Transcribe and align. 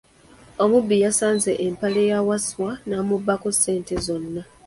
Omubbi 0.63 0.95
yasaze 1.05 1.51
empale 1.65 2.01
ya 2.11 2.19
Wasswa 2.27 2.69
n’amubbako 2.87 3.47
ssente 3.55 3.93
zonn. 4.05 4.35